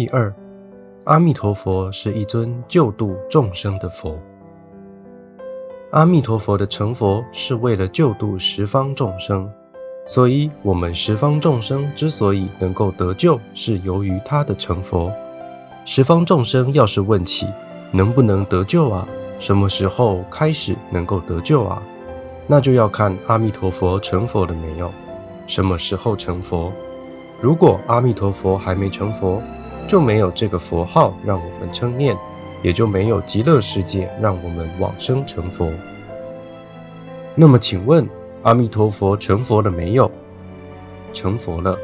[0.00, 0.34] 第二，
[1.04, 4.18] 阿弥陀佛是一尊救度众生的佛。
[5.90, 9.46] 阿弥陀佛的成佛是为了救度十方众生，
[10.06, 15.12] 所以我们十方众生之所以能够得救，是由于他的成佛。
[15.84, 17.46] 十方众生要是问起
[17.92, 19.06] 能不能得救啊，
[19.38, 21.82] 什么时候开始能够得救啊？
[22.46, 24.90] 那就要看阿弥陀佛成佛了没有，
[25.46, 26.72] 什么时候成佛？
[27.38, 29.42] 如果阿弥陀佛还没成佛，
[29.88, 32.16] 就没有这个佛号让我们称念。
[32.62, 35.72] 也就没有极乐世界让我们往生成佛。
[37.34, 38.06] 那么，请问
[38.42, 40.10] 阿弥陀佛成佛了没有？
[41.14, 41.78] 成佛了。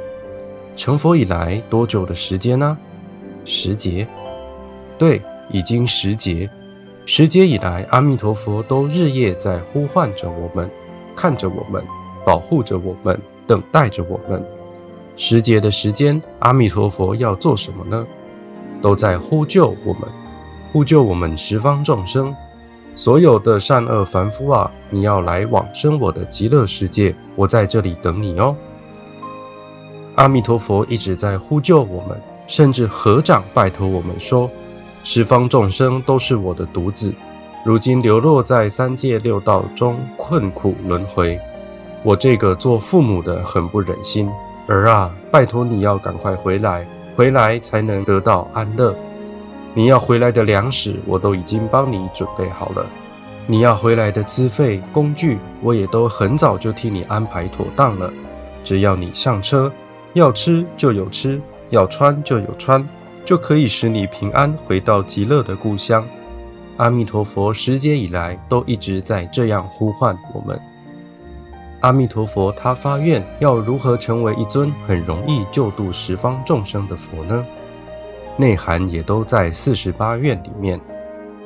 [0.76, 2.76] 成佛以来多久的时间呢？
[3.46, 4.06] 十劫。
[4.98, 6.46] 对，已经十劫。
[7.06, 10.70] 十劫以来，阿弥陀佛都日夜在呼唤着我们，
[11.16, 11.82] 看着我们，
[12.22, 14.44] 保护着我们，等待着我们。
[15.16, 18.06] 时节的时间，阿弥陀佛要做什么呢？
[18.82, 20.02] 都在呼救我们。
[20.72, 22.34] 呼救我们十方众生，
[22.94, 24.70] 所有的善恶凡夫啊！
[24.90, 28.54] 你要来往生我的极乐世界，我在这里等你哦。
[30.16, 34.50] 阿弥陀佛一直在呼救我们，甚至合掌拜托我们说：
[35.02, 37.14] 十方众生都是我的独子，
[37.64, 41.40] 如今流落在三界六道中，困苦轮回。
[42.02, 44.30] 我这个做父母的很不忍心，
[44.66, 48.94] 儿啊，拜托你要赶快回来，回来才能得到安乐。
[49.74, 52.84] 你要回来的粮食，我都已经帮你准备好了；
[53.46, 58.12] 你要回来的资费、工具，我也都很早就替你安排妥当了。
[58.64, 59.70] 只要你上车，
[60.14, 62.86] 要吃就有吃，要穿就有穿，
[63.24, 66.04] 就可以使你平安回到极乐的故乡。
[66.78, 70.60] 阿弥陀佛，时节以来都一直在这样呼唤我们。
[71.86, 77.46] 阿弥陀佛，他发愿要如何成为一尊很容易救度十方众生的佛呢？
[78.36, 80.80] 内涵也都在四十八愿里面。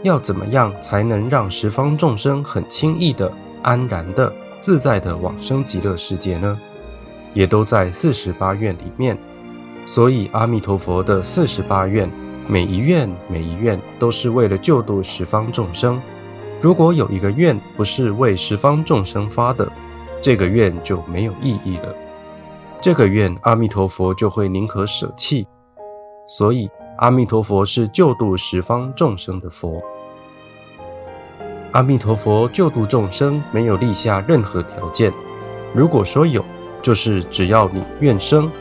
[0.02, 3.30] 要怎么样才能让十方众生很轻易的、
[3.60, 6.58] 安然的、自在的往生极乐世界呢？
[7.34, 9.18] 也都在四十八愿里面。
[9.84, 12.10] 所以阿弥陀佛的四十八愿，
[12.48, 16.00] 每一愿每一愿都是为了救度十方众生。
[16.62, 19.70] 如果有一个愿不是为十方众生发的，
[20.20, 21.94] 这个愿就没有意义了。
[22.81, 25.47] 这个愿阿弥陀佛就会宁可舍弃。
[26.28, 26.70] 所以。
[27.00, 29.82] 阿弥陀佛是救度十方众生的佛。
[31.72, 35.10] 阿弥陀佛救度众生没有立下任何条件，
[35.72, 36.44] 如果说有，
[36.82, 38.53] 就是只要你愿生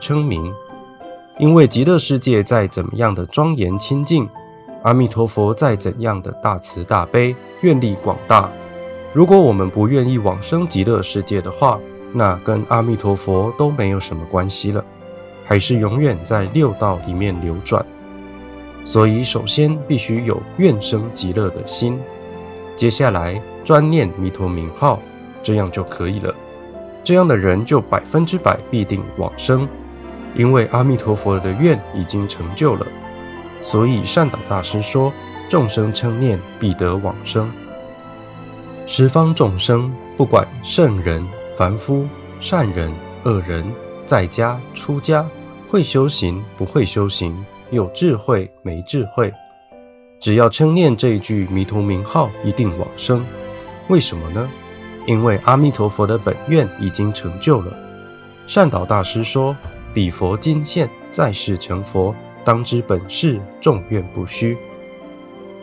[0.00, 0.52] 称名。
[1.38, 4.28] 因为极乐世界再怎么样的庄严清净，
[4.82, 8.50] 阿弥陀佛再怎样的大慈大悲、愿力广大，
[9.14, 11.78] 如果我们不愿意往生极乐世界的话，
[12.12, 14.84] 那跟阿弥陀佛都没有什么关系了。
[15.44, 17.84] 还是永远在六道里面流转，
[18.84, 22.00] 所以首先必须有愿生极乐的心，
[22.74, 24.98] 接下来专念弥陀名号，
[25.44, 26.34] 这样就可以了。
[27.04, 29.68] 这样的人就百分之百必定往生，
[30.34, 32.86] 因为阿弥陀佛的愿已经成就了。
[33.62, 35.12] 所以善导大师说
[35.48, 37.48] ：“众生称念，必得往生。”
[38.86, 42.06] 十方众生，不管圣人、凡夫、
[42.40, 42.92] 善人、
[43.24, 43.64] 恶人。
[44.06, 45.26] 在家出家，
[45.70, 47.34] 会修行不会修行，
[47.70, 49.32] 有智慧没智慧，
[50.20, 53.24] 只要称念这一句弥陀名号，一定往生。
[53.88, 54.46] 为什么呢？
[55.06, 57.74] 因为阿弥陀佛的本愿已经成就了。
[58.46, 59.56] 善导大师说
[59.94, 64.58] ：“彼佛今现，在世成佛，当知本誓众愿不虚。”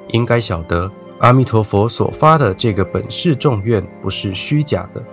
[0.10, 5.04] 应该晓得，阿弥陀佛所发的这个本誓众愿不是虚假的，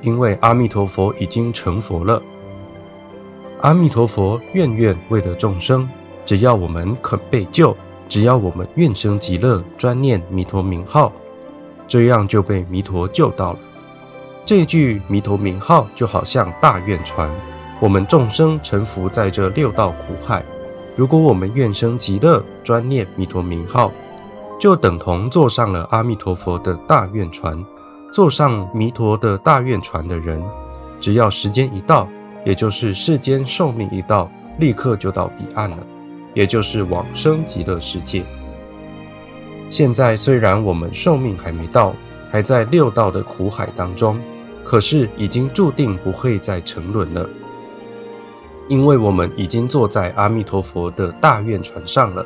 [0.00, 2.22] 因为阿弥陀佛已经成佛了。
[3.62, 5.88] 阿弥陀佛，愿愿为了众生，
[6.24, 7.76] 只要我们肯被救，
[8.08, 11.10] 只要我们愿生极乐，专念弥陀名号，
[11.88, 13.58] 这样就被弥陀救到了。
[14.46, 17.28] 这句弥陀名号就好像大愿船，
[17.80, 20.44] 我们众生沉浮在这六道苦海，
[20.94, 23.90] 如果我们愿生极乐，专念弥陀名号，
[24.58, 27.64] 就等同坐上了阿弥陀佛的大愿船。
[28.12, 30.42] 坐上弥陀的大愿船的人，
[30.98, 32.08] 只要时间一到。
[32.44, 35.76] 也就是世间寿命一到，立刻就到彼岸了，
[36.32, 38.24] 也就是往生极乐世界。
[39.68, 41.92] 现在虽然我们寿命还没到，
[42.30, 44.18] 还在六道的苦海当中，
[44.64, 47.28] 可是已经注定不会再沉沦了，
[48.68, 52.24] 因为我们已经坐在阿弥陀佛的大愿船上了。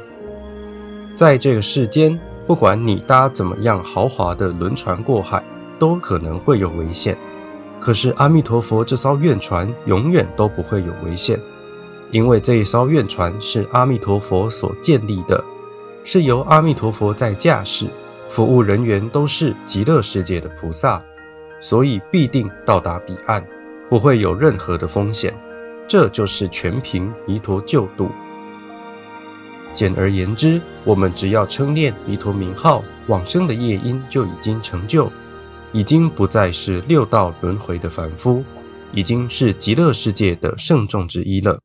[1.23, 5.41] 在这个世间，不管你搭怎么样豪华的轮船过海，
[5.79, 7.17] 都可能会有危险。
[7.79, 11.39] 可是阿弥陀佛这艘愿船永远都不会有危险，
[12.11, 15.45] 因为这一艘愿船是阿弥陀佛所建立的，
[16.03, 17.87] 是由阿弥陀佛在驾驶，
[18.29, 21.01] 服务人员都是极乐世界的菩萨，
[21.61, 23.47] 所以必定到达彼岸，
[23.89, 25.33] 不会有任何的风险。
[25.87, 28.11] 这就是全凭弥陀救度。
[29.73, 35.11] 简而言之，我们只要称念弥陀名号，往生的业因就已经成就，
[35.73, 38.45] 已经不再是六道轮回的凡夫，
[38.93, 41.59] 已经是极乐世界的圣众之一了。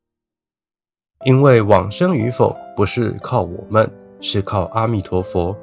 [1.26, 5.58] 因为往生与否不是靠我们，是靠阿弥陀佛。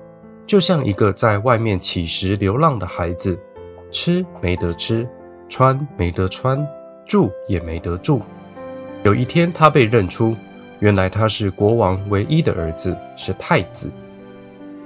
[0.46, 3.38] 就像一个在外面乞食流浪的孩子，
[3.91, 5.08] 吃没得吃，
[5.49, 6.67] 穿没得穿，
[7.06, 8.20] 住也没得住。
[9.05, 10.37] 有一天，他被认出。
[10.84, 13.90] 原来他是国王唯一的儿子，是太子。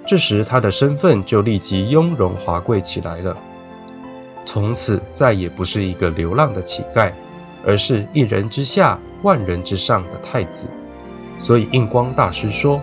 [0.06, 3.36] 这时他的身份就立即雍容华贵起来了。
[4.46, 7.10] 从此再也不是一个流浪的乞丐，
[7.66, 10.68] 而是一人之下、万人之上的太子。
[11.40, 12.80] 所以印光大师说：“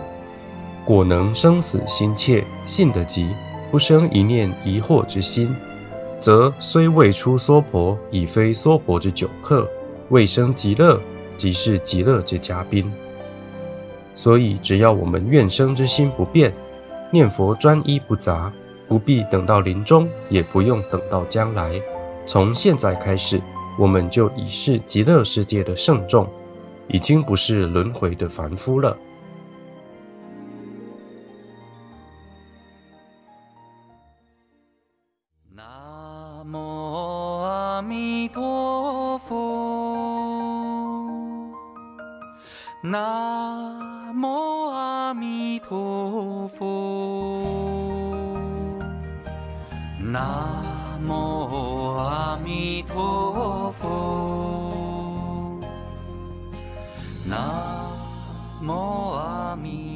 [0.84, 3.34] 果能生死心切，信得急，
[3.70, 5.56] 不生一念疑惑之心，
[6.20, 9.66] 则虽未出娑婆，已非娑婆之久客；
[10.10, 11.00] 未生极乐，
[11.38, 12.92] 即是极乐之嘉宾。”
[14.16, 16.50] 所以，只要我们愿生之心不变，
[17.12, 18.50] 念佛专一不杂，
[18.88, 21.80] 不必等到临终，也不用等到将来。
[22.24, 23.38] 从现在开始，
[23.78, 26.26] 我们就已是极乐世界的圣众，
[26.88, 28.96] 已经不是轮回的凡夫了。
[35.54, 39.76] 南无阿弥陀佛。
[42.82, 43.75] 那
[45.06, 48.16] 阿弥陀佛。
[50.00, 50.66] 南。
[51.06, 51.12] 无
[51.98, 55.60] 阿弥陀佛，
[57.24, 57.38] 南
[58.60, 58.72] 无
[59.12, 59.95] 阿弥